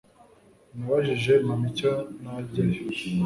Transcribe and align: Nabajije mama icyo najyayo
Nabajije 0.75 1.33
mama 1.47 1.65
icyo 1.71 1.91
najyayo 2.23 2.81